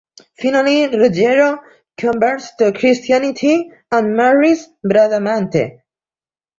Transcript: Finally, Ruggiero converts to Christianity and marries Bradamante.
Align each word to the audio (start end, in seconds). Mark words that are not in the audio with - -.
Finally, 0.41 0.87
Ruggiero 0.87 1.59
converts 1.95 2.55
to 2.55 2.71
Christianity 2.73 3.71
and 3.91 4.15
marries 4.15 4.67
Bradamante. 4.83 5.83